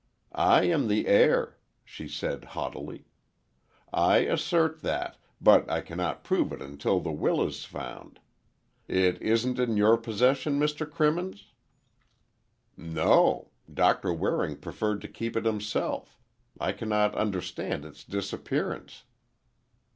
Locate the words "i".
0.33-0.63, 3.93-4.21, 5.69-5.81, 16.59-16.71